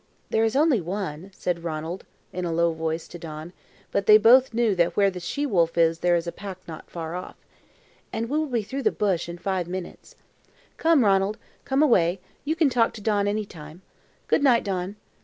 [0.31, 3.53] "There is only one," said Ranald in a low voice to Don,
[3.91, 6.89] but they both knew that where the she wolf is there is a pack not
[6.89, 7.35] far off.
[8.11, 10.15] "And we will be through the bush in five minutes."
[10.77, 11.37] "Come, Ranald!
[11.65, 13.83] Come away, you can talk to Don any time.
[14.27, 14.95] Good night, Don."